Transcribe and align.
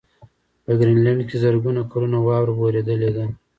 په 0.63 0.71
ګرینلنډ 0.79 1.21
کې 1.29 1.35
زرګونه 1.43 1.81
کلونه 1.91 2.17
واوره 2.27 2.53
ورېدلې 2.55 3.09
ده 3.15 3.25